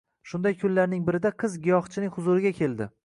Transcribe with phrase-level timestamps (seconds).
[0.29, 2.89] Shunday kunlarning birida qiz giyohchining huzuriga keldi